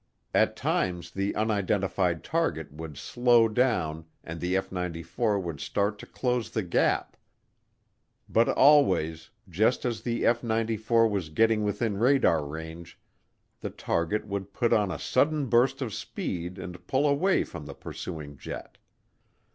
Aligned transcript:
At 0.33 0.55
times 0.55 1.11
the 1.11 1.35
unidentified 1.35 2.23
target 2.23 2.73
would 2.73 2.97
slow 2.97 3.47
down 3.47 4.05
and 4.23 4.41
the 4.41 4.57
F 4.57 4.71
94 4.71 5.39
would 5.39 5.59
start 5.59 5.99
to 5.99 6.07
close 6.07 6.49
the 6.49 6.63
gap, 6.63 7.15
but 8.27 8.49
always, 8.49 9.29
just 9.47 9.85
as 9.85 10.01
the 10.01 10.25
F 10.25 10.41
94 10.41 11.07
was 11.07 11.29
getting 11.29 11.63
within 11.63 11.97
radar 11.99 12.43
range, 12.43 12.99
the 13.59 13.69
target 13.69 14.25
would 14.25 14.53
put 14.53 14.73
on 14.73 14.89
a 14.89 14.97
sudden 14.97 15.45
burst 15.45 15.83
of 15.83 15.93
speed 15.93 16.57
and 16.57 16.87
pull 16.87 17.07
away 17.07 17.43
from 17.43 17.67
the 17.67 17.75
pursuing 17.75 18.37
jet. 18.39 18.79